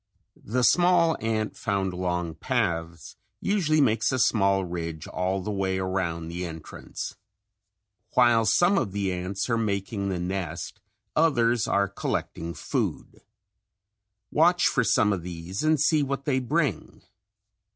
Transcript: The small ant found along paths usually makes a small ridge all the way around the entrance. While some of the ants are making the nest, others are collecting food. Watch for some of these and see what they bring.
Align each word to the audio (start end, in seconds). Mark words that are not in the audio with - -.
The 0.43 0.63
small 0.63 1.15
ant 1.21 1.55
found 1.55 1.93
along 1.93 2.37
paths 2.37 3.17
usually 3.39 3.81
makes 3.81 4.11
a 4.11 4.17
small 4.17 4.65
ridge 4.65 5.05
all 5.05 5.43
the 5.43 5.51
way 5.51 5.77
around 5.77 6.27
the 6.27 6.43
entrance. 6.43 7.15
While 8.15 8.45
some 8.47 8.79
of 8.79 8.93
the 8.93 9.11
ants 9.13 9.47
are 9.47 9.59
making 9.59 10.09
the 10.09 10.19
nest, 10.19 10.79
others 11.15 11.67
are 11.67 11.87
collecting 11.87 12.55
food. 12.55 13.21
Watch 14.31 14.65
for 14.65 14.83
some 14.83 15.13
of 15.13 15.21
these 15.21 15.61
and 15.63 15.79
see 15.79 16.01
what 16.01 16.25
they 16.25 16.39
bring. 16.39 17.03